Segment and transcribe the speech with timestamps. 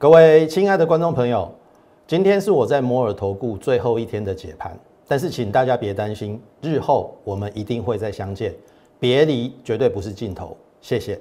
[0.00, 1.52] 各位亲爱的观众朋友，
[2.06, 4.78] 今天是我在摩尔投顾最后一天的解盘，
[5.08, 8.54] 但是请大家别担心，日后我们一定会再相见，
[9.00, 10.56] 别离绝对不是尽头。
[10.80, 11.20] 谢谢。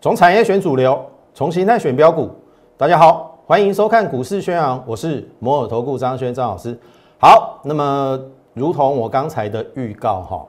[0.00, 1.04] 从产业选主流，
[1.34, 2.30] 从形态选标股。
[2.76, 6.78] 大家好，欢迎收看股市宣扬，我是摩尔投顾张轩张老师。
[7.18, 8.20] 好，那么
[8.52, 10.46] 如同我刚才的预告哈，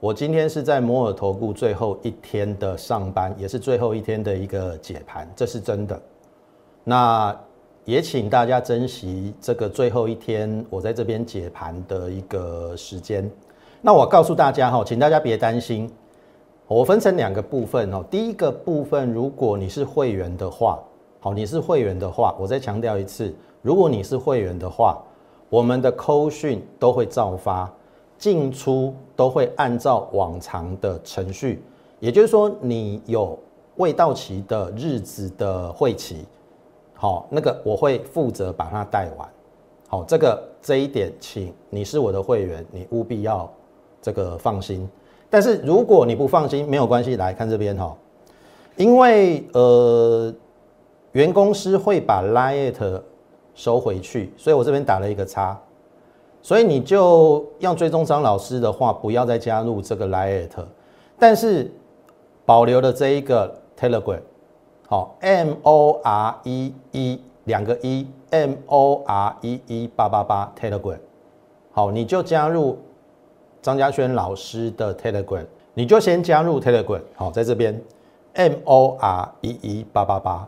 [0.00, 6.00] 我今天是在摩尔投顾最后一天的上班，也是最后一天的一个解盘，这是真的。
[6.82, 7.34] 那
[7.84, 13.30] 也请大家珍惜这个最后一天我在这边解盘的一个时间。
[13.80, 15.88] 那我告诉大家哈，请大家别担心。
[16.66, 18.02] 我分成两个部分哦。
[18.10, 20.82] 第一个部分，如果你是会员的话，
[21.20, 23.32] 好，你是会员的话，我再强调一次，
[23.62, 25.00] 如果你是会员的话，
[25.48, 27.72] 我们的扣讯都会照发，
[28.18, 31.62] 进出都会按照往常的程序。
[32.00, 33.38] 也就是说，你有
[33.76, 36.24] 未到期的日子的会期，
[36.94, 39.28] 好，那个我会负责把它带完。
[39.88, 43.50] 好，这个这一点，请你是我的会员，你务必要
[44.02, 44.88] 这个放心。
[45.30, 47.96] 但是如果你不放心，没有关系，来看这边哈，
[48.76, 50.32] 因为呃，
[51.12, 53.00] 原公司会把 Lite
[53.54, 55.58] 收回去，所以我这边打了一个叉，
[56.42, 60.64] 所以你就要追踪张老师的话，不要再加入这个 Lite，
[61.18, 61.70] 但是
[62.44, 64.20] 保留了这一个 Telegram，
[64.88, 70.98] 好，M O R E E 两个一，M O R E E 八八八 Telegram，
[71.72, 72.78] 好，你就加入。
[73.62, 77.82] 张家轩老师的 Telegram，你就先加入 Telegram，好，在这边
[78.34, 80.46] M O R E E 八八八，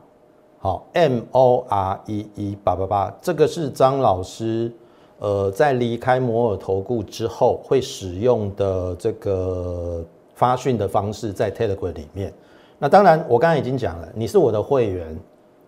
[0.67, 4.73] 好 M O R E E 八八八，这个是张老师
[5.21, 12.33] 呃在离开摩尔投顾之后会使用的这个发讯的方式，在 Telegram 里面。
[12.81, 15.17] 那当然，我刚才已经讲了，你是我的会员，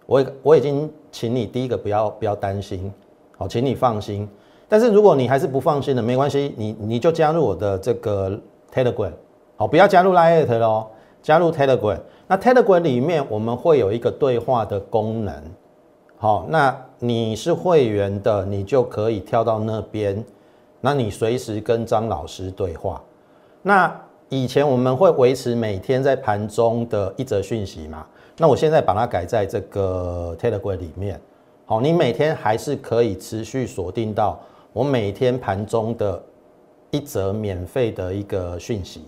[0.04, 2.92] 我我已经请你第一个不要不要担心，
[3.36, 4.28] 好，请你放心。
[4.68, 8.36] 但是如果你还是不放心的，没关系，你你就加入我的这个
[8.74, 9.12] Telegram，
[9.54, 10.88] 好，不要加入 Line 喽，
[11.22, 11.98] 加入 Telegram。
[12.26, 15.34] 那 Telegram 里面我们会有一个对话的功能，
[16.16, 20.22] 好，那你是会员的，你就可以跳到那边，
[20.80, 23.02] 那你随时跟张老师对话。
[23.62, 23.94] 那
[24.28, 28.06] 以前我们会维持每天在盘中的一则讯息嘛，
[28.36, 31.18] 那我现在把它改在这个 Telegram 里面，
[31.64, 34.38] 好，你每天还是可以持续锁定到。
[34.74, 36.22] 我每天盘中的
[36.90, 39.02] 一则免费的一个讯息，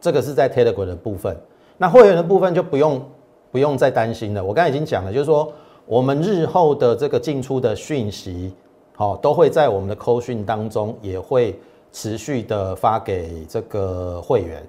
[0.00, 1.36] 这个是在 Telegram 的部分。
[1.80, 3.02] 那会员的部分就不用
[3.50, 4.44] 不用再担心了。
[4.44, 5.50] 我刚才已经讲了，就是说
[5.86, 8.52] 我们日后的这个进出的讯息，
[8.94, 11.58] 好，都会在我们的扣讯当中，也会
[11.90, 14.62] 持续的发给这个会员。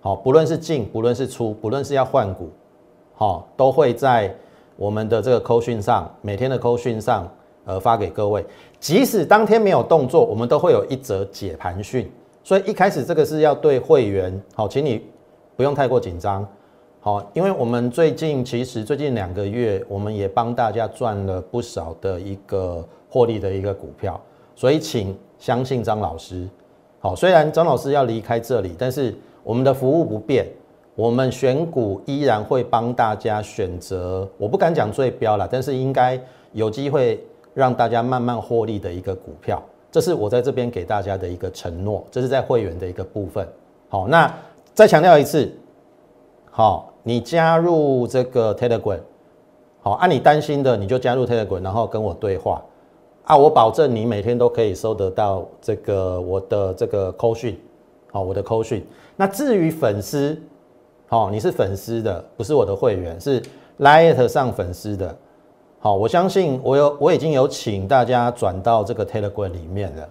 [0.00, 2.48] 好，不论是进，不论是出，不论是要换股，
[3.14, 4.34] 好，都会在
[4.76, 7.30] 我们的这个扣讯上，每天的扣讯上。
[7.66, 8.44] 呃，发给各位，
[8.78, 12.12] 即使当天没有动作，我们都会有一则解盘讯。
[12.42, 15.02] 所以一开始这个是要对会员，好，请你
[15.56, 16.46] 不用太过紧张，
[17.00, 24.20] 好，因为我们最近其实最近两个月，我们也帮大家赚了不少的一个获利的一个股票，
[24.54, 26.48] 所以请相信张老师，
[27.00, 30.46] 好，虽然张老师要离开这里，但是我们的服务不变，
[30.94, 36.20] 我们选股依然会帮大家选择，我不敢讲最标了，但是应该
[36.52, 37.22] 有机会。
[37.54, 43.46] 让大家慢慢获利的一个股票，这是我在这边给大家的一个承诺，这是在会员的一个部分。
[43.88, 44.28] 好，那
[44.74, 45.48] 再强调一次，
[46.50, 48.98] 好，你加入这个 Telegram，
[49.80, 52.60] 好，按你担心的，你就加入 Telegram，然后跟我对话
[53.22, 57.56] 啊，我保证你每天都可以收得到这个我的这个扣讯，
[58.10, 58.84] 好，我的扣讯。
[59.14, 60.36] 那至于粉丝，
[61.06, 63.40] 好，你是粉丝的，不是我的会员，是
[63.78, 65.16] Lite 上粉丝的。
[65.78, 70.08] 好，我相信我有我已经有请大家转到这个 Telegram 里面了。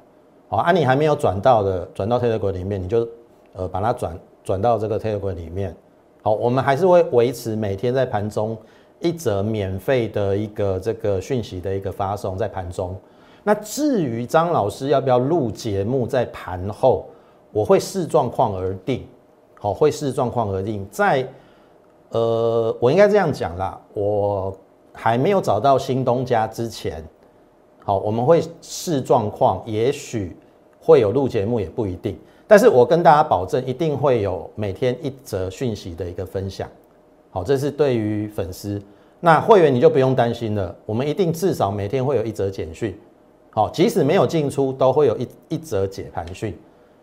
[0.47, 3.05] 好，啊，你还没有转到的，转到 Telegram 里面，你就
[3.51, 5.75] 呃把它转转到这个 Telegram 里面。
[6.21, 8.57] 好，我们还是会维持每天在盘中
[8.99, 12.95] 一则免费的一个这个讯息的一个发送在盘中。
[13.43, 17.05] 那至于张老师要不要录节目在盘后，
[17.51, 19.07] 我会视状况而定。
[19.59, 20.87] 好，会视状况而定。
[20.91, 21.27] 在
[22.09, 24.55] 呃，我应该这样讲啦，我。
[24.95, 27.03] 还没有找到新东家之前，
[27.83, 30.37] 好，我们会视状况，也许
[30.79, 32.15] 会有录节目，也不一定。
[32.47, 36.69] 但是我跟大家保证，一定会有每天一则讯息的一个分享。
[37.31, 38.81] 好，这是对于粉丝。
[39.19, 42.93] 那会员你就不用担心了，我们一定至少每天会有一则简讯。
[43.51, 46.53] 好，即使没有进出，都会有一一则解盘讯，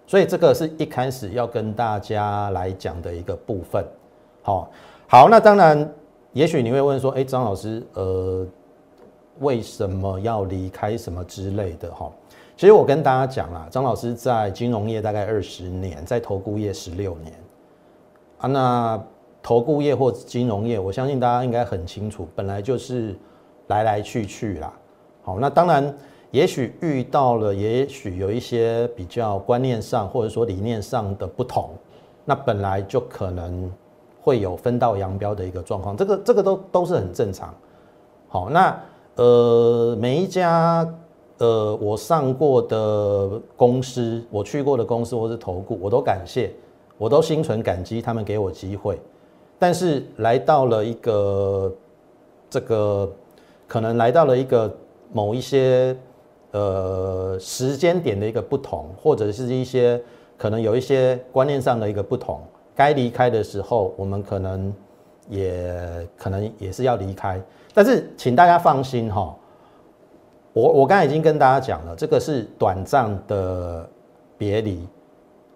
[0.06, 3.84] 所以这个是一开始要跟大家来讲的一个部分。
[4.42, 4.70] 好，
[5.06, 5.90] 好，那当然，
[6.32, 8.46] 也许你会问说，哎，张老师，呃，
[9.38, 11.90] 为什么要离开什么之类的？
[11.92, 12.10] 哈，
[12.61, 17.33] 其实我跟大家讲啦，张老师在金融业大概二十年，在投顾业十六年
[18.37, 19.03] 啊，那
[19.43, 23.17] 投顾业或金融业，我相信大家应该很清楚，本来就是
[23.69, 24.71] 来来去去啦。
[25.23, 25.97] 好，那当然。
[26.33, 31.71] 也许遇到了，也许有一些比较观念上或者说理念上的不同，
[32.25, 33.73] 那本来就可能
[34.21, 37.53] 会有分道扬镳的一个状况，这个这个都都是很正常。
[38.29, 38.81] 好，那
[39.17, 40.87] 呃每一家
[41.40, 46.50] 呃我上过的公司，我去过的公司或是投顾，我都感谢，
[46.96, 48.98] 我都心存感激，他们给我机会。
[49.58, 51.75] 但是来到了一个
[52.48, 53.12] 这个
[53.66, 54.75] 可能来到了一个
[55.12, 55.94] 某一些。
[56.52, 60.02] 呃，时间点的一个不同，或者是一些
[60.37, 62.40] 可能有一些观念上的一个不同，
[62.75, 64.75] 该离开的时候，我们可能
[65.28, 65.72] 也
[66.16, 67.40] 可能也是要离开。
[67.72, 69.32] 但是，请大家放心哈，
[70.52, 73.88] 我我刚才已经跟大家讲了，这个是短暂的
[74.37, 74.87] 别离。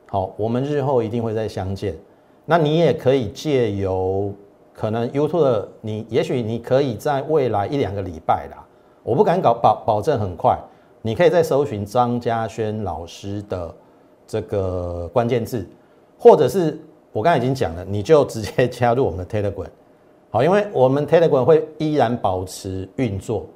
[0.06, 1.96] 好，我们日后一定会再相见。
[2.44, 4.32] 那你也可以借由
[4.72, 8.64] 可能 YouTube，你也许你可以在未来一两个礼拜啦，
[9.02, 10.56] 我不敢搞保保证很快。
[11.02, 13.74] 你可以在搜寻张嘉轩老师的
[14.26, 15.66] 这个关键字，
[16.18, 16.78] 或者是
[17.12, 19.66] 我刚才已经讲了，你就直接 加入我们的 Telegram，
[20.30, 23.46] 好，因为我们 Telegram 会依然保持运作。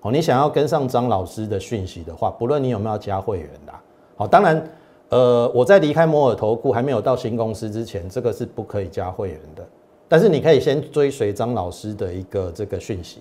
[0.00, 3.72] 好，你想要跟上张老师的讯息的话，不论你有没有加会员的，
[4.16, 4.68] 好，当然，
[5.10, 9.64] 呃，我在离开摩尔投顾还没有到新公司之前，这个是不可以加会员的，
[10.08, 13.20] 但是你可以先追随张老师的一个这个讯息，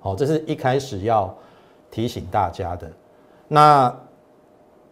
[0.00, 1.32] 好，这是一开始要。
[1.88, 2.90] 提醒大家的，
[3.46, 3.96] 那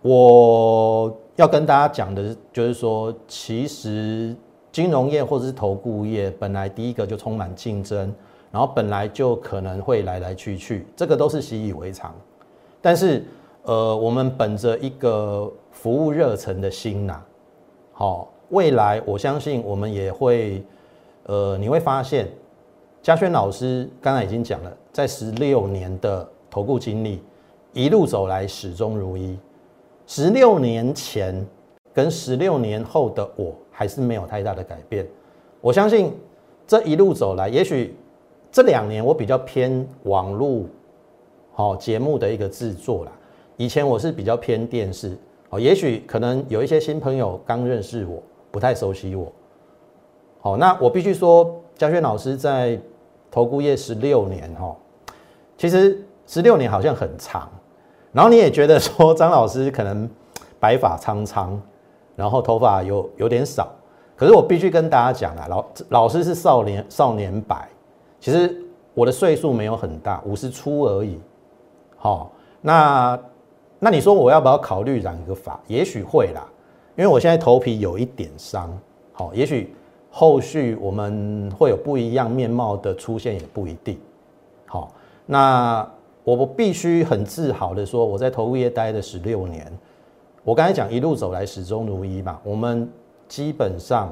[0.00, 4.34] 我要跟大家讲的，就是说，其实
[4.70, 8.14] 金融业或者是投顾业，本来第一个就充满竞争，
[8.54, 12.14] 然后本来就可能会来来去去，这个都是习以为常。
[12.80, 13.24] 但是，
[13.64, 17.20] 呃，我们本着一个服务热忱的心呐，
[17.92, 20.64] 好，未来我相信我们也会，
[21.24, 22.28] 呃，你会发现，
[23.02, 26.30] 嘉轩老师刚才已经讲了，在十六年的。
[26.50, 27.20] 投顾经历
[27.72, 29.36] 一路走来始终如一，
[30.06, 31.44] 十六年前
[31.92, 35.04] 跟十六年后的我还是没有太大的改变。
[35.60, 36.16] 我相信
[36.64, 37.96] 这一路走来，也许
[38.54, 40.62] 这两年我比较偏网络
[41.52, 43.10] 好节目的一个制作啦。
[43.56, 45.18] 以前我是比较偏电视
[45.50, 48.22] 哦，也许可能有一些新朋友刚认识我，
[48.52, 49.32] 不太熟悉我。
[50.40, 52.80] 好，那我必须说，嘉轩老师在
[53.28, 54.76] 投顾业十六年哈，
[55.58, 56.00] 其实。
[56.26, 57.50] 十六年好像很长，
[58.10, 60.08] 然后你也觉得说张老师可能
[60.58, 61.60] 白发苍苍，
[62.16, 63.70] 然后头发有有点少，
[64.16, 67.68] 可是我必须跟大家讲啊，老老师是少年少年白，
[68.24, 68.56] 其实
[68.94, 71.20] 我的岁数没有很大，五十出而已。
[71.94, 72.32] 好，
[72.62, 73.20] 那
[73.78, 75.60] 那你说我要不要考虑染个发？
[75.66, 76.42] 也许会啦，
[76.96, 78.74] 因为我现在头皮有一点伤。
[79.12, 79.76] 好，也许
[80.10, 83.98] 后续我们会有不一样面貌的出现，也不一定。
[84.64, 84.90] 好，
[85.26, 85.86] 那。
[86.24, 89.70] 我必须很自豪的说，我在投顾业待了十六年。
[90.42, 92.90] 我刚才讲一路走来始终如一嘛，我们
[93.28, 94.10] 基本上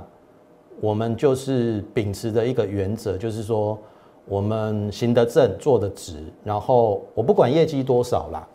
[0.79, 3.79] 我们就是秉持的一个原则，就是说
[4.27, 8.49] 我们行得正，坐得直，然后我不管业绩多少啦，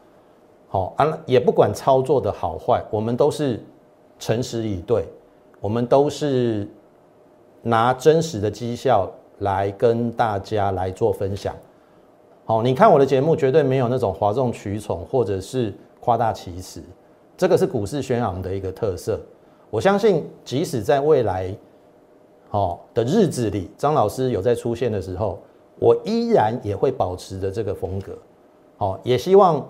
[0.69, 3.62] 好啊，也不管操作的好坏，我们都是
[4.17, 5.05] 诚实以对，
[5.59, 6.67] 我们都是
[7.62, 11.55] 拿真实的绩效来跟大家来做分享。
[12.45, 16.81] 好，你看我的节目绝对没有那种哗众取宠或者是夸大其词，
[17.36, 19.19] 这个是股市宣扬的一个特色。
[19.69, 21.53] 我相信，即使在未来
[22.50, 25.38] 好的日子里，张老师有在出现的时候，
[25.79, 28.17] 我依然也会保持着这个风格。
[28.77, 29.65] 好，也希望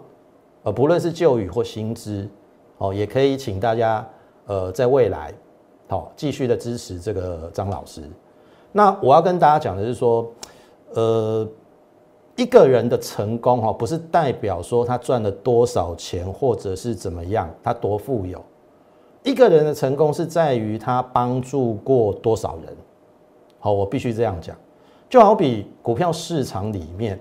[0.64, 2.28] 呃，不论是旧语或新知，
[2.78, 4.08] 哦，也可以请大家
[4.46, 5.34] 呃，在未来
[5.88, 8.04] 好继续的支持这个张老师。
[8.72, 10.30] 那我要跟大家讲的是说，
[10.94, 11.48] 呃。
[12.40, 18.40] 一个人的成功，哈，不是代表说他赚了多少钱，或者是怎么样，他多富有。
[19.24, 22.78] 一个人的成功是在于他帮助过多少人。
[23.58, 24.56] 好，我必须这样讲。
[25.10, 27.20] 就好比股票市场里面，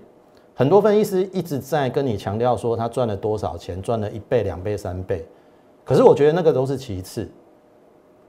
[0.55, 5.27] 很多分析师一直在跟你强调说他赚了多少钱，赚了一倍、两倍、三倍。
[5.85, 7.29] 可是我觉得那个都是其次。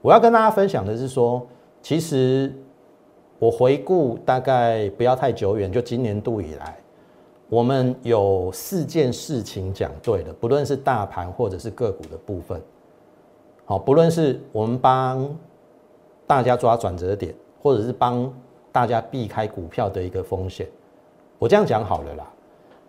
[0.00, 1.46] 我要跟大家分享的是说，
[1.82, 2.52] 其实。
[3.40, 6.76] 我回顾大概不要太久远，就今年度以来，
[7.48, 12.60] 我们有四件事情讲对了，不论是大盘或者是个股的部分，
[13.64, 15.32] 好，不论是我们帮
[16.26, 18.28] 大家抓转折点，或者是帮
[18.78, 20.64] 大家避开股票的一个风险，
[21.36, 22.24] 我这样讲好了啦。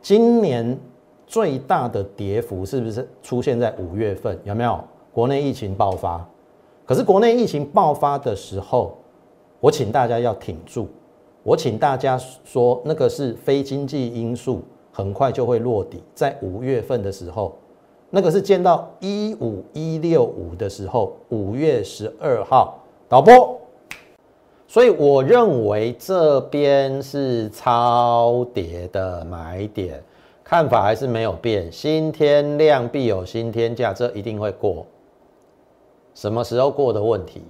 [0.03, 0.77] 今年
[1.25, 4.37] 最大的跌幅是不是出现在五月份？
[4.43, 4.79] 有没有？
[5.11, 6.23] 国内疫情爆发，
[6.85, 8.99] 可是国内疫情爆发的时候，
[9.59, 10.87] 我请大家要挺住。
[11.41, 12.15] 我请大家
[12.45, 16.03] 说，那个是非经济因素，很快就会落底。
[16.13, 17.57] 在五月份的时候，
[18.11, 22.77] 那个是见到一五一六五的时候，五月十二号
[23.07, 23.58] 导播。
[24.69, 29.99] 所以我认为这边是超跌的买点，
[30.43, 31.71] 看法还是没有变。
[31.71, 34.85] 新天量必有新天价，这一定会过。
[36.13, 37.41] 什么时候过的问题？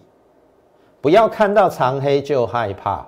[1.01, 3.05] 不要看到长黑就害怕。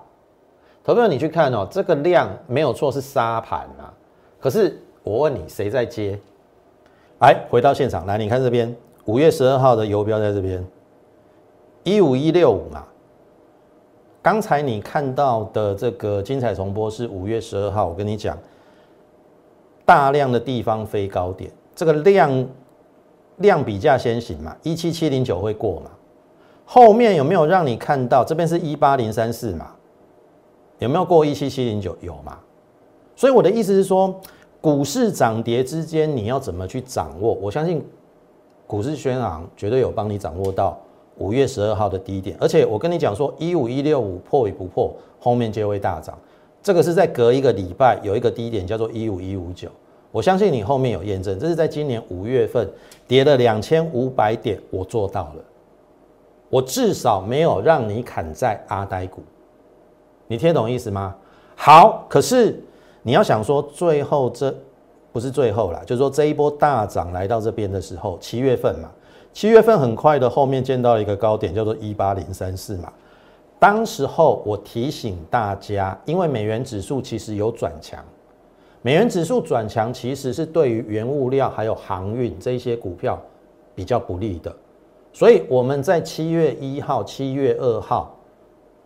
[0.84, 3.88] 投票，你去看哦，这个量没有错，是沙盘啊。
[4.42, 6.20] 可是我问你，谁在接？
[7.22, 8.76] 来，回到现场来，你看这边，
[9.06, 10.68] 五月十二号的游标在这边，
[11.84, 12.86] 一五一六五嘛。
[14.22, 18.38] 刚才你看到的这个精彩重播是五月十二号，我跟你讲，
[19.84, 22.48] 大量的地方飞高点，这个量
[23.38, 25.90] 量比价先行嘛，一七七零九会过嘛？
[26.66, 28.24] 后面有没有让你看到？
[28.24, 29.72] 这边是一八零三四嘛？
[30.78, 31.98] 有没有过一七七零九？
[32.00, 32.38] 有嘛？
[33.16, 34.14] 所以我的意思是说，
[34.62, 37.34] 股市涨跌之间你要怎么去掌握？
[37.42, 37.84] 我相信
[38.68, 40.80] 股市宣昂绝对有帮你掌握到
[41.22, 46.18] 五月十二号的低点，而且我跟你讲说，一五一六五破与不破，后面就会大涨。
[46.64, 49.70] 这个是在隔一个礼拜有一个低点叫做一五一五九，
[50.12, 52.70] 我相信你后面有验证，这是在今年五月份
[53.08, 55.44] 跌了两千五百点，我做到了，
[56.50, 59.22] 我至少没有让你砍在阿呆股。
[60.28, 61.16] 你听懂意思吗？
[61.56, 62.60] 好，可是
[63.04, 64.54] 你要想说，最后这
[65.12, 68.90] 不是最后啦，就是说这一波大涨来到这边的时候，七月份嘛，
[69.34, 72.92] 七月份很快的后面见到一个高点，叫做一八零三四嘛。
[73.58, 78.04] 当时候我提醒大家，因为美元指数其实有转强，
[78.82, 83.20] 美元指数转强其实是对于原物料还有航运这些股票
[83.76, 84.54] 比较不利的，
[85.14, 88.16] 所以我们在七月一号、七月二号。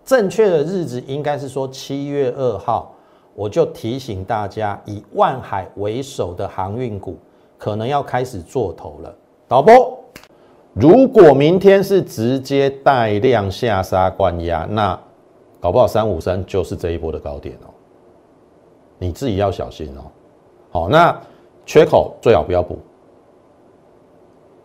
[0.03, 2.93] 正确的日子应该是说七月二号，
[3.33, 7.17] 我就提醒大家，以万海为首的航运股
[7.57, 9.15] 可能要开始做头了。
[9.47, 9.97] 导播，
[10.75, 14.99] 如果明天是直接带量下杀关压，那
[15.61, 17.71] 搞不好三五三就是这一波的高点哦，
[18.99, 20.03] 你自己要小心哦。
[20.69, 21.17] 好，那
[21.65, 22.77] 缺口最好不要补。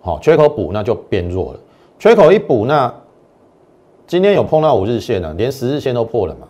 [0.00, 1.60] 好，缺口补那就变弱了，
[1.96, 2.92] 缺口一补那。
[4.08, 6.48] 今天有碰到五日线了，连十日线都破了嘛？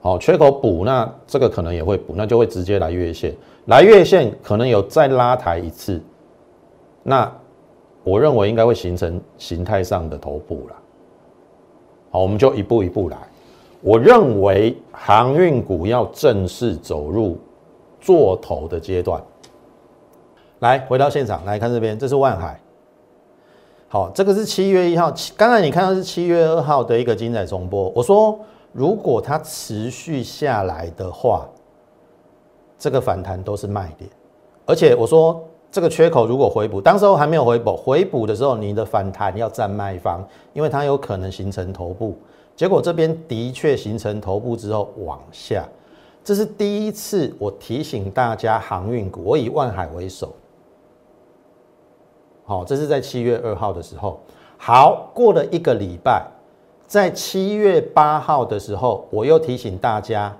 [0.00, 3.32] 好，缺口补，那这个可能也会补，那就会直接来月线，
[3.66, 6.02] 来月线可能有再拉抬一次，
[7.04, 7.32] 那
[8.04, 10.76] 我认为应该会形成形态上的头部了。
[12.10, 13.16] 好，我们就一步一步来。
[13.80, 17.36] 我认为航运股要正式走入
[18.00, 19.22] 做头的阶段。
[20.60, 22.60] 来，回到现场来看这边，这是万海。
[23.88, 25.12] 好，这个是七月一号。
[25.36, 27.90] 刚才你看到是七月二号的一个精彩重播。
[27.90, 28.38] 我说，
[28.72, 31.48] 如果它持续下来的话，
[32.78, 34.08] 这个反弹都是卖点。
[34.66, 42.16] 而且我说，这个缺口如果回补，当时候还没有回补，回补的时候，你的反弹要占卖方，因为它有可能形成头部。
[42.54, 45.68] 结果这边的确形成头部之后往下，
[46.22, 50.32] 这是第一次我提醒大家航运股，我以万海为首。
[52.44, 54.20] 好，这是在七月二号的时候。
[54.56, 56.24] 好，过了一个礼拜，
[56.86, 60.32] 在七月八号的时候，我又提醒大家，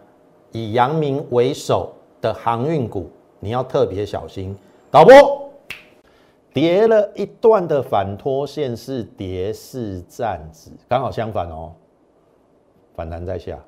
[0.53, 3.11] 以阳明为首的航运股，
[3.41, 4.57] 你要特别小心。
[4.95, 5.51] 导播，
[6.53, 11.73] 跌了一段的反拖线是跌势站止，刚好相反哦，
[12.95, 13.59] 反弹在下。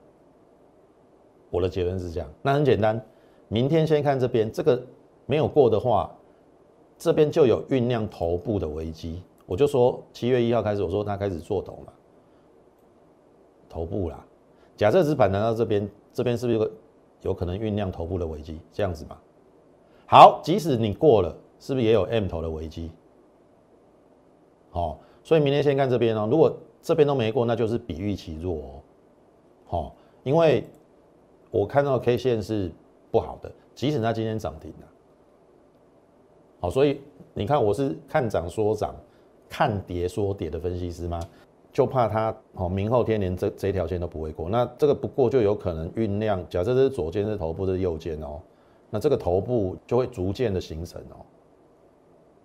[1.50, 3.04] 我的结论是这样，那很简单，
[3.48, 4.80] 明天先看这边，这个
[5.26, 6.14] 没有过的话。
[6.96, 11.92] 这边就有酝酿头部的危机，我就说七月一号开始，我说它开始做头嘛，
[13.68, 14.24] 头部啦。
[14.76, 16.70] 假设只反弹到这边，这边是不是有
[17.22, 18.60] 有可能酝酿头部的危机？
[18.72, 19.18] 这样子嘛。
[20.06, 22.90] 好，即使你过了，是不是也有 M 头的危机？
[24.70, 26.28] 好，所以明天先看这边哦。
[26.30, 28.70] 如果这边都没过，那就是比预期弱哦。
[29.66, 30.64] 好，因为
[31.50, 32.70] 我看到 K 线是
[33.10, 34.86] 不好的，即使它今天涨停了。
[36.60, 37.00] 好，所以
[37.34, 38.94] 你看，我是看涨说涨，
[39.48, 41.20] 看跌说跌的分析师吗？
[41.72, 46.42] 就怕它哦，明后天连这这条线都不会过，那这个不过就有可能酝酿。
[46.48, 48.40] 假设这是左肩是头部，这是右肩哦，
[48.96, 51.20] 那这个头部就会逐渐的形成哦。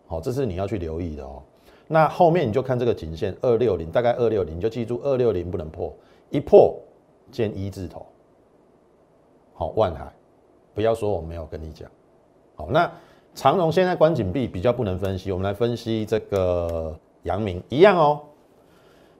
[0.06, 1.42] 好，这是你要去留意的哦。
[1.88, 5.96] 那后面你就看这个颈线二六零，大概二六零，你就记住二六零不能破，
[6.30, 6.78] 一破
[7.32, 8.06] 见一字头。
[9.54, 10.14] 好，万海，
[10.74, 11.90] 不要说我没有跟你讲。
[12.56, 12.92] 好，那
[13.34, 16.94] 长荣现在关紧闭，比较不能分析，我们来分析这个
[17.24, 18.20] 阳明一样哦。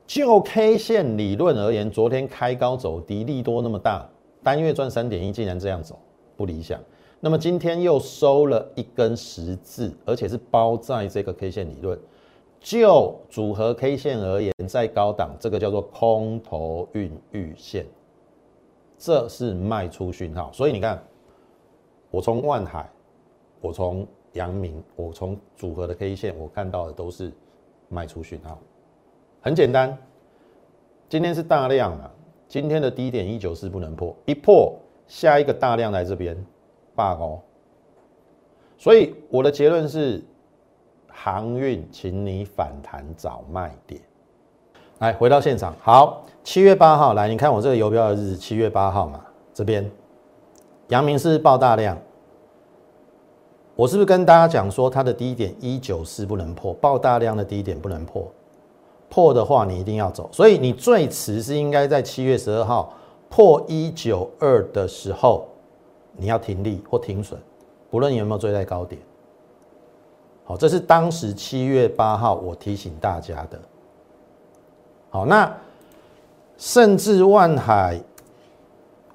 [0.06, 4.06] 就 K 线理论而言，昨天开高走低，利多那么大，
[4.44, 5.98] 单月赚三点一，竟然这样走，
[6.36, 6.78] 不理想。
[7.24, 11.98] 那么今天又收了一根十字，而且是包在这个 K 线理论。
[12.60, 17.86] 就组合 K 线而言，在高档，这个叫做空头孕育线，
[18.98, 20.52] 这是卖出讯号。
[20.52, 21.04] 所以你看，
[22.10, 22.90] 我从万海，
[23.62, 27.32] 我从阳明，我从组合的 K 线，我看到的都是
[27.88, 28.60] 卖出讯号。
[29.42, 29.96] 很简单，
[31.08, 32.12] 今天是大量啊，
[32.48, 34.74] 今天的低点一九四不能破，一破
[35.08, 36.36] 下一个大量来这边
[36.96, 37.40] 罢哦。
[38.78, 40.24] 所以我的结论是，
[41.08, 44.02] 航运，请你反弹找卖点。
[45.00, 49.22] 来，回到现场，好，七月八号来，你看我这个游标的日子，七月八号嘛，
[49.54, 49.90] 这边
[50.90, 51.98] 阳明是爆大量，
[53.76, 58.32] 我是不是跟大家讲说它的低点一九四不能破，爆大量的低点不能破？
[59.10, 62.94] 破的话，你一定要走，所以你最迟是应该在七月十二号
[63.28, 65.48] 破一九二的时候，
[66.22, 67.36] 你要停利或停损，
[67.90, 69.02] 不论你有没有追在高点。
[70.44, 73.60] 好，这是当时七月八号我提醒大家的。
[75.10, 75.52] 好，那
[76.58, 78.00] 甚至万海，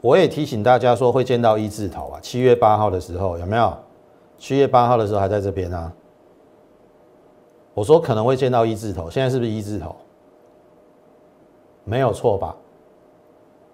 [0.00, 2.18] 我也提醒大家说会见到一字头啊。
[2.20, 3.72] 七月八号的时候有没有？
[4.36, 5.92] 七月八号的时候还在这边啊。
[7.72, 9.94] 我说可能会见到一字头，现在是不是一字头？
[11.84, 12.56] 没有错吧？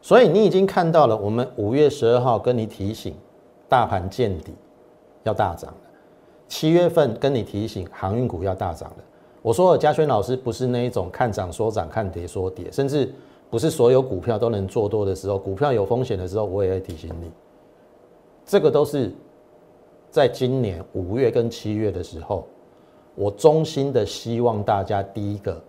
[0.02, 3.14] 所以你已经看到了，我们五月十二号跟你提醒，
[3.68, 4.52] 大盘见底
[5.22, 5.78] 要大涨了。
[6.48, 8.96] 七月份跟你提醒，航运股要大涨了。
[9.40, 13.14] 我说，嘉轩老师不是那一种看涨说涨，看跌说跌，甚至
[13.48, 17.30] 不是所有股票都能做多的时候，股票有风险的时候，我也会提醒你。
[18.44, 19.12] 这个都是
[20.10, 22.44] 在今年五月跟七月的时候。
[23.14, 25.62] 我衷心的希望大家，第一个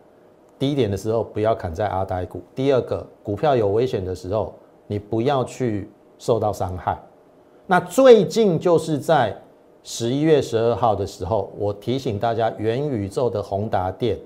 [0.59, 4.53] 低点的时候不要砍在阿呆股；第二个，股票有危险的时候，
[4.87, 6.97] 你不要去受到伤害。
[7.67, 9.35] 那最近就是在
[9.83, 14.17] 十一月十二号的时候，我提醒大家，元宇宙的宏达电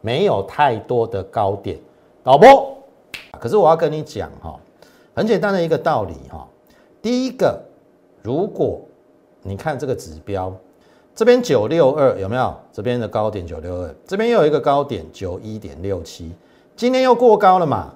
[0.00, 1.78] 没有太多的高点，
[2.22, 2.76] 导播。
[3.38, 4.58] 可是我要跟你讲哈，
[5.14, 6.46] 很简单的一个道理哈。
[7.00, 7.60] 第一个，
[8.22, 8.80] 如果
[9.42, 10.54] 你看这个指标。
[11.14, 12.54] 这边九六二有没有？
[12.72, 16.32] 这边的高点九六二，这边又有一个高点九一点六七，
[16.74, 17.92] 今天又过高了嘛？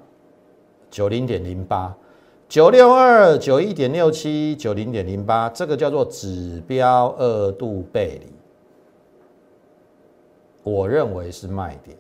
[0.91, 1.95] 九零点零八，
[2.47, 8.27] 九六二九一点六七九零点零八，这个叫做指标二度背离，
[10.63, 11.97] 我认为是卖点。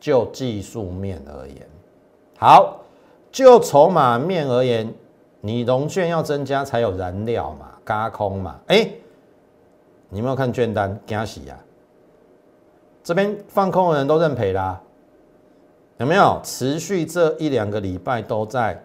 [0.00, 1.68] 就技术面而言，
[2.36, 2.80] 好，
[3.30, 4.92] 就筹码面而言，
[5.40, 8.90] 你融券要增加才有燃料嘛，嘎空嘛，哎。
[10.10, 11.00] 你有没有看券单？
[11.06, 11.58] 惊喜呀！
[13.02, 14.80] 这边放空的人都认赔啦，
[15.96, 16.38] 有没有？
[16.44, 18.80] 持续这一两个礼拜都在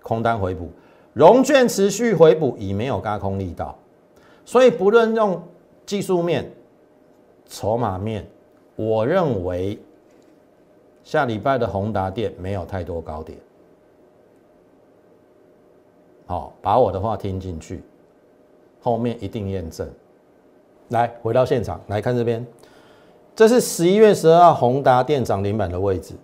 [0.00, 0.70] 空单回补，
[1.12, 3.76] 融券持续回补已没有加空力道，
[4.44, 5.42] 所以不论用
[5.84, 6.50] 技术面、
[7.46, 8.26] 筹码面，
[8.76, 9.78] 我认为
[11.04, 13.38] 下礼拜的宏达电没有太多高点。
[16.26, 17.82] 好，把我的话听进去，
[18.80, 19.88] 后面一定验证。
[20.88, 22.46] 来，回到现场来看这边，
[23.36, 26.14] 这是十一月十二号宏达电涨停板的位置。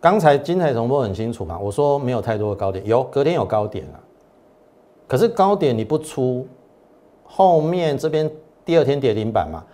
[0.00, 4.00] 刚才金彩重播很清楚嘛，我说没有太多的高点，有隔天有高点了，
[5.06, 6.46] 可是高点你不出，
[7.24, 8.30] 后面这边
[8.64, 9.64] 第二天跌停板嘛，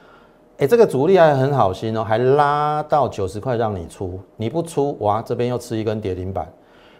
[0.58, 6.50] 哎，这个主力还很好心哦，还拉到九十块让你出，你不出，哇，这边又吃一根跌停板，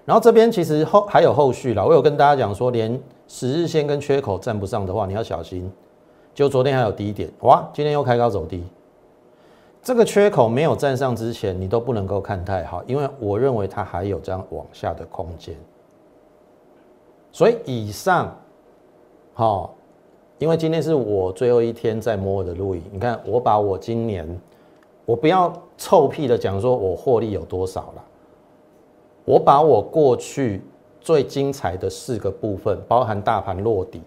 [0.05, 5.70] 然后这边其实后还有后续了，我有跟大家讲说，连十日线跟缺口站不上的话，你要小心。
[6.35, 8.64] 就昨天还有低点，哇，今天又开高走低，
[9.81, 15.55] 这个缺口没有站上之前，你都不能够看太好，因为我认为它还有这样往下的空间。
[17.31, 18.37] 所以以上，
[19.33, 19.75] 好，
[20.38, 24.27] 因为今天是我最后一天在摸的录影，你看我把我今年，
[25.05, 28.05] 我不要臭屁的讲说我获利有多少了，
[29.25, 30.62] 我把我过去
[31.01, 34.03] 最精彩的四个部分，包含大盘落底。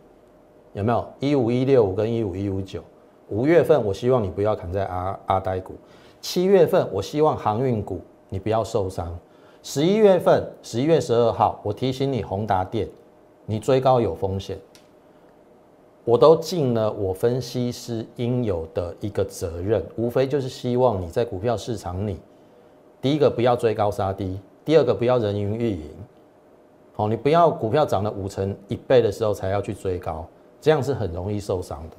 [0.77, 2.83] 有没有一五一六五跟一五一五九？
[3.29, 5.73] 五月份我希望你不要砍在阿阿呆股，
[6.21, 9.17] 七月份我希望航运股你不要受伤。
[9.63, 12.87] 十一月份十一月十二号我提醒你宏达电，
[13.47, 14.55] 你追高有风险，
[16.05, 22.19] 我都尽了我分析师应有的一个责任，无非就是希望你在股票市场里，
[23.01, 25.89] 第一个不要追高杀低，第二个不要人云亦云。
[26.93, 30.23] 好，你不要股票涨了五成一倍的时候才要去追高，
[30.59, 31.97] 这样是很容易受伤的。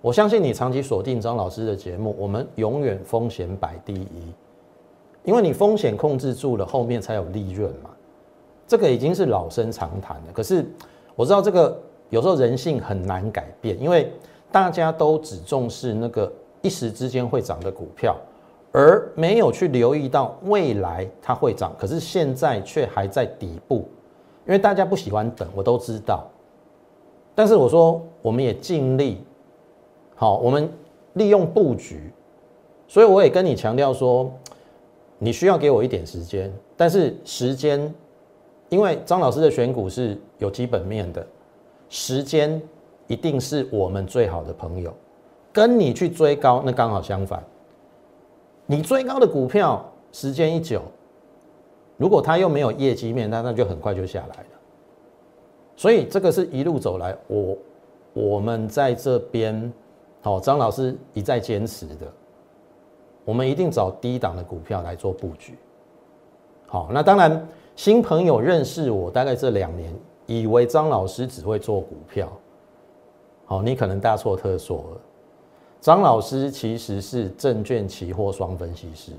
[0.00, 4.32] 我相信你长期锁定张老师的节目，我们永远风险摆第一，
[5.24, 7.90] 因为你风险控制住了，后面才有利润嘛。
[8.66, 10.32] 这个已经是老生常谈了。
[10.32, 10.64] 可是
[11.16, 11.76] 我知道这个
[12.10, 14.12] 有时候人性很难改变，因为
[14.52, 18.16] 大家都只重视那个一时之间会涨的股票，
[18.70, 23.88] 而没有去留意到未来它会涨，可是现在却还在底部。
[24.46, 26.24] 因为大家不喜欢等，我都知道。
[27.38, 29.22] 但是我说，我们也尽力，
[30.16, 30.68] 好，我们
[31.12, 32.12] 利用布局。
[32.88, 34.28] 所以我也跟你强调说，
[35.20, 36.52] 你需要给我一点时间。
[36.76, 37.94] 但是时间，
[38.70, 41.24] 因为张老师的选股是有基本面的，
[41.88, 42.60] 时间
[43.06, 44.92] 一定是我们最好的朋友。
[45.52, 47.40] 跟你去追高，那刚好相反。
[48.66, 50.82] 你追高的股票，时间一久。
[51.98, 54.57] 如果它又没有业绩面，那那就很快就下来了。
[55.78, 57.56] 所以这个是一路走来，我
[58.12, 59.72] 我们在这边，
[60.20, 62.12] 好，张老师一再坚持的，
[63.24, 65.56] 我们一定找低档的股票来做布局。
[66.66, 69.94] 好，那当然新朋友认识我大概这两年，
[70.26, 72.28] 以为张老师只会做股票，
[73.46, 75.00] 好，你可能大错特错了。
[75.80, 79.12] 张老师其实是证券期货双分析师。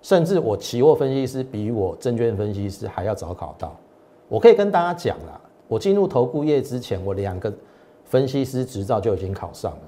[0.00, 3.76] 甚至我期货分析师比我证券分析师还要早考到，
[4.28, 7.52] 我可以跟大家讲啦，我进入投顾业之前，我两个
[8.04, 9.82] 分析师执照就已经考上了，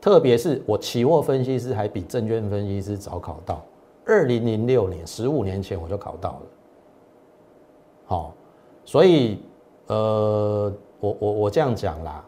[0.00, 3.64] 特别是我期货分析师还比证券分析师早考到，
[4.04, 6.42] 二零零六年十五年前我就考到了，
[8.04, 8.34] 好，
[8.84, 9.38] 所以
[9.86, 12.24] 呃，我我我这样讲啦，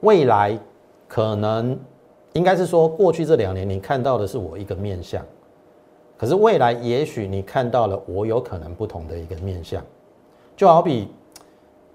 [0.00, 0.58] 未来
[1.06, 1.78] 可能
[2.32, 5.24] 应该是说过去这两年你看到的是我一个面相。
[6.18, 9.84] 可是未来也许你看到了我有可能不同的一个面相，
[10.56, 11.08] 就好比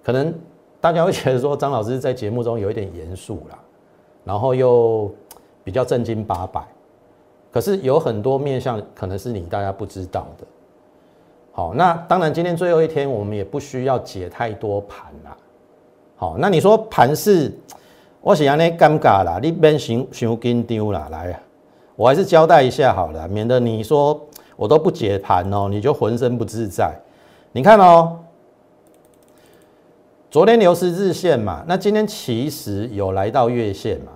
[0.03, 0.33] 可能
[0.79, 3.59] 大家会觉得说张老师在节目中有一点严肃啦，
[4.25, 5.09] 然后又
[5.63, 6.61] 比较正经八百，
[7.51, 10.45] 可是有很多面相可能是你大家不知道的。
[11.53, 15.35] 好，那当然今天最后一天我们也不需要解太多盘啦。
[16.15, 17.51] 好，那你说盘是
[18.21, 21.39] 我是安尼尴尬啦，你别想想紧张啦，来。
[21.95, 24.19] 我还是交代一下好了，免得你说
[24.55, 26.97] 我都不解盘哦，你就浑身不自在。
[27.51, 28.17] 你看哦，
[30.31, 34.13] 昨天流失日线嘛，那今天其实有来到月线嘛。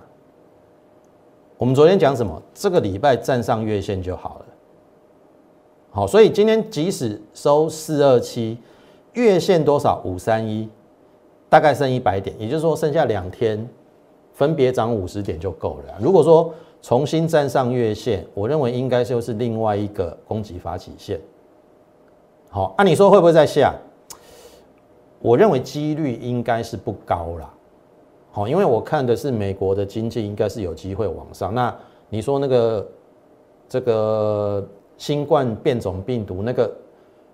[1.58, 2.42] 我们昨天讲什么？
[2.54, 4.46] 这个礼拜站上月线就好了。
[5.90, 8.56] 好，所以今天即使收四二七，
[9.12, 10.00] 月线多少？
[10.06, 10.66] 五三一，
[11.50, 13.68] 大概剩一百点，也就是说剩下两天，
[14.32, 15.94] 分别涨五十点就够了。
[16.00, 16.50] 如果说
[16.80, 21.20] 重新站上月线，我认为应该就是另外一个攻击发起线。
[22.48, 23.74] 好，按你说会不会再下？
[25.26, 27.52] 我认为几率应该是不高啦。
[28.30, 31.52] 好，因为我看的是美国的经济应该是有机会往上。
[31.52, 31.76] 那
[32.08, 32.88] 你说那个
[33.68, 34.64] 这个
[34.96, 36.70] 新冠变种病毒那个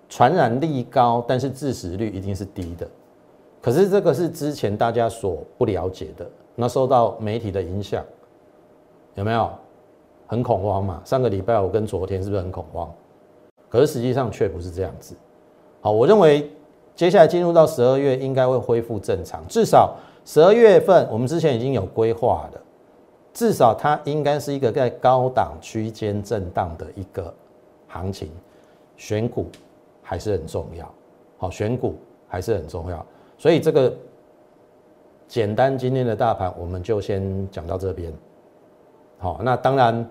[0.09, 2.88] 传染力高，但是致死率一定是低的。
[3.61, 8.02] 可是这个是之前大家所不了解的，那受到媒体的影响。
[9.16, 9.50] 有没有
[10.26, 11.02] 很恐慌嘛？
[11.05, 12.90] 上个礼拜我跟昨天是不是很恐慌？
[13.68, 15.14] 可是实际上却不是这样子。
[15.83, 16.50] 好，我认为
[16.94, 22.61] 接下来进入到十二月应该会恢复正常，至少十二月份我们之前已经有规划的，
[23.33, 27.33] 至少它应该是一个在高档区间震荡的一个
[27.88, 28.31] 行情，
[28.96, 29.46] 选股
[30.02, 30.88] 还是很重要。
[31.38, 31.96] 好，选股
[32.28, 33.05] 还是很重要，
[33.37, 33.92] 所以这个
[35.26, 38.12] 简单今天的大盘我们就先讲到这边。
[39.18, 40.09] 好，那当然，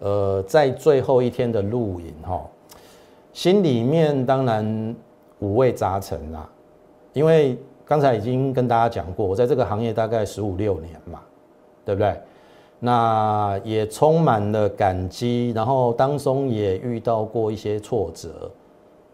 [0.00, 2.44] 呃，在最后一天的录影哈，
[3.32, 4.96] 心里面当然
[5.44, 6.48] 五味杂陈啦，
[7.12, 11.20] 因为刚才已经跟大家讲过，我在这个行业大概十五六年嘛，
[11.84, 12.18] 对不对？
[12.80, 18.50] 那也充满了感激，然后当中也遇到过一些挫折，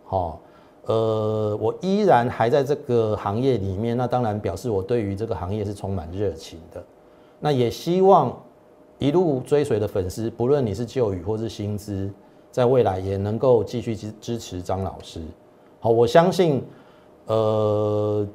[0.04, 0.40] 好，
[0.86, 6.82] 呃，我依然还在这个行业里面，那当然表示我对于这个行业是充满热情的，
[7.40, 8.34] 那也希望。
[9.00, 12.12] 一路追随的粉丝，不论你是旧语或是新资，
[12.50, 15.22] 在未来也能够继续支支持张老师。
[15.80, 16.62] 好，我相信，
[17.26, 18.26] 呃，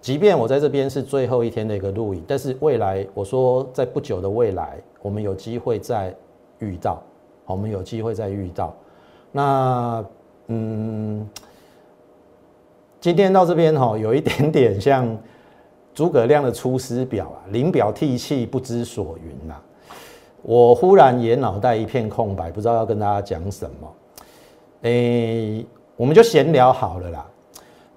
[0.00, 6.14] 即便我在这边是最后一天的一个录影，但是未来我说在不久的未来，我们有机会再
[6.60, 7.02] 遇到，
[7.44, 8.74] 好，我们有机会再遇到。
[9.30, 10.04] 那，
[10.46, 11.28] 嗯，
[13.00, 15.16] 今天到这边哈，有一点点像
[15.92, 19.54] 诸葛亮的《出师表》啊，临表涕泣不知所云呐。
[20.40, 23.94] 我忽然也脑袋一片空白，不知道要跟大家讲什么。
[24.82, 25.64] 诶，
[25.96, 27.26] 我们就闲聊好了啦。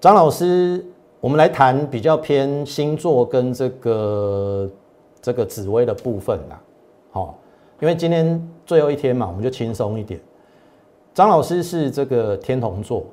[0.00, 0.84] 张老师，
[1.20, 4.70] 我们来谈比较偏星座跟这个
[5.20, 6.60] 这个紫薇的部分啦。
[7.10, 7.36] 好，
[7.80, 10.20] 因为今天最后一天嘛，我们就轻松一点。
[11.12, 13.04] 张老师是这个天同座，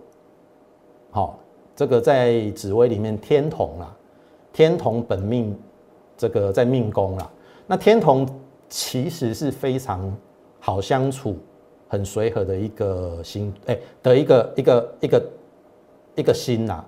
[1.10, 1.40] 好，
[1.76, 3.92] 这个在紫薇里面天同啦，
[4.54, 5.58] 天同本命
[6.16, 7.28] 这个在命宫啦。
[7.66, 8.28] 那天同
[8.70, 10.16] 其实是非常
[10.60, 11.36] 好相处。
[11.88, 15.24] 很随和的一个心，哎，的一个一个一个
[16.16, 16.84] 一个心呐，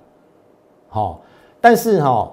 [0.90, 1.22] 好，
[1.62, 2.32] 但是哈，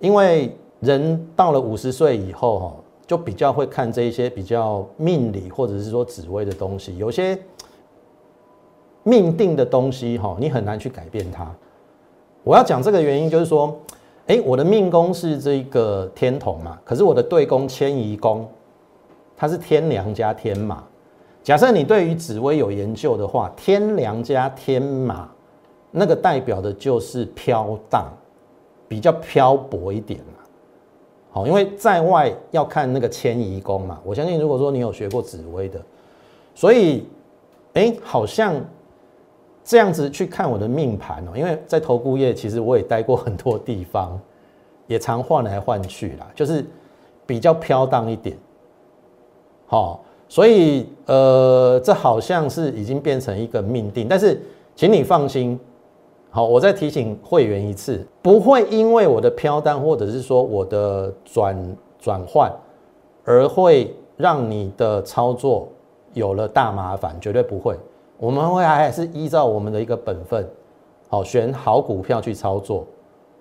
[0.00, 2.74] 因为人到了五十岁以后哈，
[3.06, 7.38] 就比较会看这一些比较命理或者是说紫微的东西，有些
[9.02, 11.50] 命定的东西哈，你很难去改变它。
[12.42, 13.74] 我要讲这个原因就是说，
[14.26, 18.46] 哎，我的命宫是这个天同嘛，可是我的对宫迁移宫，
[19.34, 20.84] 它是天梁加天马。
[21.44, 25.28] 假设你对于紫薇有研究的话，天梁加天马，
[25.90, 28.10] 那个代表的就是飘荡，
[28.88, 30.18] 比较漂泊一点。
[31.30, 34.00] 好，因为在外要看那个迁移宫嘛。
[34.04, 35.78] 我相信如果说你有学过紫薇的，
[36.54, 37.06] 所以，
[37.74, 38.54] 哎，好像
[39.62, 41.32] 这样子去看我的命盘哦。
[41.36, 44.18] 因为在投顾业，其实我也待过很多地方，
[44.86, 46.64] 也常换来换去啦，就是
[47.26, 48.34] 比较飘荡一点。
[49.66, 50.02] 好。
[50.28, 54.40] 所以，呃，这好像是已经变成一个命定，但是，
[54.74, 55.58] 请你放心，
[56.30, 62.50] 好，我再提醒会员一次，不会因为我的飘单或者是说我的转转换，
[63.24, 65.68] 而会让你的操作
[66.14, 67.76] 有了大麻烦，绝对不会。
[68.16, 70.48] 我们会还是依照我们的一个本分，
[71.08, 72.84] 好，选好股票去操作。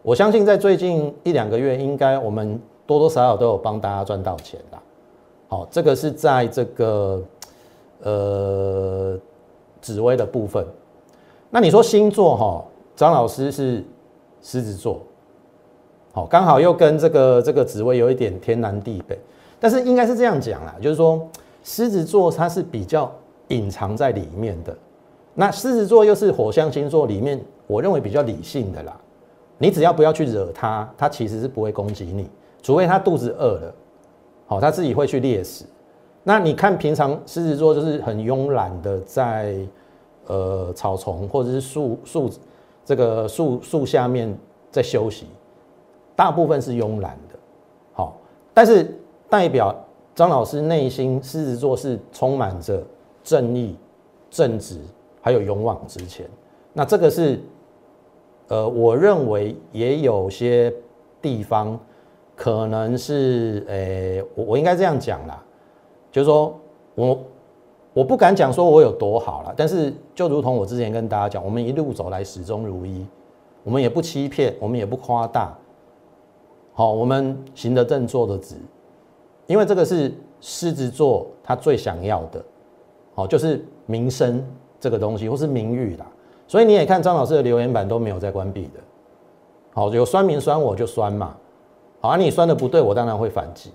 [0.01, 4.77] 我相信在最近一两个月，应该我们多多少少都有帮大家赚到钱的。
[5.53, 7.23] 好，这个是在这个
[8.01, 9.15] 呃
[9.79, 10.65] 紫薇的部分。
[11.51, 13.83] 那你说星座哈，张老师是
[14.41, 15.03] 狮子座，
[16.11, 19.19] 好，刚好又跟这个这个紫薇有一点天南地北。
[19.59, 21.21] 但是应该是这样讲啦，就是说
[21.63, 23.13] 狮子座它是比较
[23.49, 24.75] 隐藏在里面的。
[25.35, 28.99] 那狮子座又是火象星座里面，我认为比较理性的啦。
[29.59, 32.27] 你只要不要去惹他，他其实是不会攻击你，
[32.63, 33.75] 除非他肚子饿了。
[34.45, 35.65] 好，他自己会去猎食。
[36.21, 39.57] 那你看，平常狮子座就是很慵懒的，在
[40.27, 42.29] 呃草丛或者是树树
[42.85, 44.33] 这个树树下面
[44.71, 45.27] 在休息，
[46.15, 47.39] 大部分是慵懒的。
[47.93, 48.17] 好，
[48.53, 48.93] 但是
[49.29, 49.75] 代表
[50.15, 52.81] 张老师内心狮子座是充满着
[53.23, 53.75] 正义、
[54.29, 54.77] 正直，
[55.21, 56.25] 还有勇往直前。
[56.71, 57.39] 那这个是
[58.47, 60.73] 呃，我认为也有些
[61.21, 61.79] 地方。
[62.43, 65.41] 可能是诶，我我应该这样讲啦，
[66.11, 66.53] 就是说
[66.93, 67.17] 我
[67.93, 73.07] 我不敢讲说我有多好了，但是就如同我之前跟大家讲，我们一路走来始终如一，
[73.63, 75.57] 我们也不欺骗，我们也不夸大，
[76.73, 78.55] 好，我们行得正，坐得直，
[79.47, 82.43] 因为这个是狮子座他最想要的，
[83.15, 84.45] 好，就是名声
[84.81, 86.05] 这个东西或是名誉啦，
[86.45, 88.81] 所以你也看张老师的留言板都没有在关闭的，
[89.73, 91.37] 好，有酸民酸我就酸嘛。
[92.03, 93.71] 好，你算的不对，我当然会反击。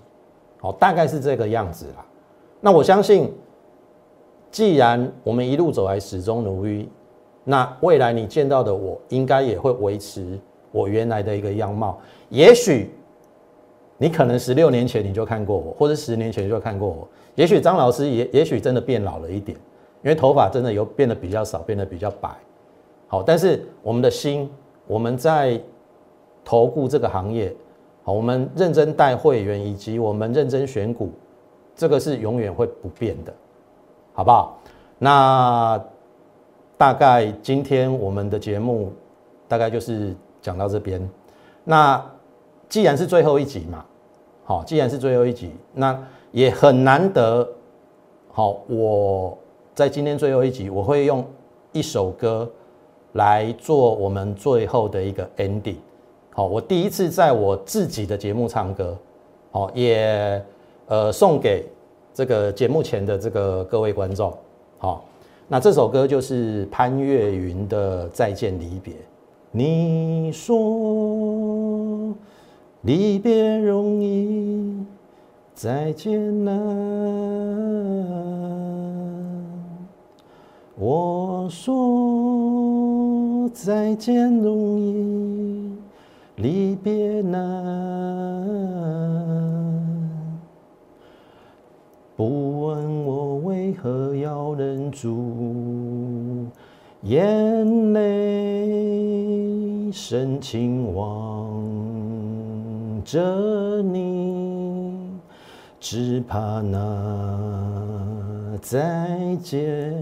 [0.60, 2.04] 好，大概是这个样子啦。
[2.60, 3.32] 那我相信，
[4.50, 6.86] 既然我们一路走来始终如一，
[7.42, 10.38] 那未来你见到的我，应该也会维持
[10.72, 11.98] 我原来的一个样貌。
[12.28, 12.90] 也许
[13.96, 17.08] 你可能十六年前你就看过我，或者十年前就看过我。
[17.34, 19.56] 也许张老师也也许真的变老了一点，
[20.02, 22.28] 因为头发真的有变得比较少，变得比较白。
[23.06, 24.50] 好，但是我们的心，
[24.86, 25.58] 我们在
[26.44, 27.56] 投顾这个行业。
[28.12, 31.12] 我们认真带会员，以及我们认真选股，
[31.74, 33.32] 这个是永远会不变的，
[34.12, 34.58] 好不好？
[34.98, 35.82] 那
[36.76, 38.92] 大概今天我们的节目
[39.46, 41.08] 大概就是讲到这边。
[41.64, 42.04] 那
[42.68, 43.84] 既然是最后一集嘛，
[44.44, 45.98] 好，既然是最后一集，那
[46.32, 47.48] 也很难得。
[48.30, 49.36] 好，我
[49.74, 51.24] 在今天最后一集，我会用
[51.72, 52.48] 一首歌
[53.12, 55.76] 来做我们最后的一个 ending。
[56.38, 58.96] 好，我第一次在我自己的节目唱歌，
[59.50, 60.40] 好，也
[60.86, 61.66] 呃送给
[62.14, 64.32] 这个节目前的这个各位观众，
[64.78, 65.04] 好，
[65.48, 68.94] 那这首歌就是潘越云的《再见离别》。
[69.50, 72.14] 你说
[72.82, 74.86] 离别容易，
[75.54, 76.56] 再见难。
[80.76, 85.57] 我说再见容易。
[86.40, 87.42] 离别难，
[92.14, 96.46] 不问我为何要忍住
[97.02, 101.60] 眼泪，深情望
[103.04, 105.10] 着你，
[105.80, 109.92] 只怕那再见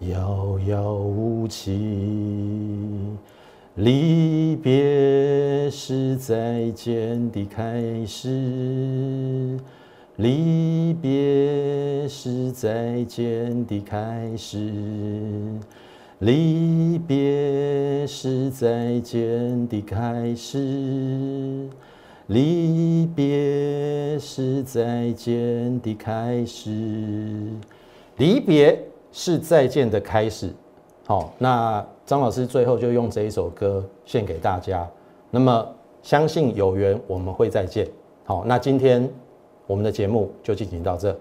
[0.00, 2.95] 遥遥无期。
[3.76, 9.58] 离别是再见的开始，
[10.16, 14.72] 离别是再见的开始，
[16.20, 21.68] 离别是再见的开始，
[22.28, 26.70] 离别是再见的开始，
[28.16, 30.50] 离别是再见的开始。
[31.04, 31.86] 好，那。
[32.06, 34.88] 张老师最后就用这一首歌献给大家。
[35.28, 35.66] 那么，
[36.02, 37.86] 相信有缘我们会再见。
[38.24, 39.10] 好，那今天
[39.66, 41.14] 我们的节目就进行到这，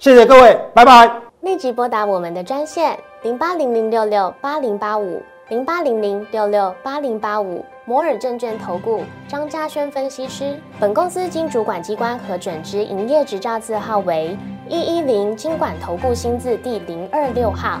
[0.00, 1.08] 谢谢各位，拜拜。
[1.42, 10.56] 立即拨打我们的专线零八零零六六八零八五零八零零六六八零八五摩尔证券投顾张嘉轩分析师。
[10.80, 14.36] 本公司经主管机关核准之营业执照字号为
[14.68, 17.80] 一一零金管投顾新字第零二六号。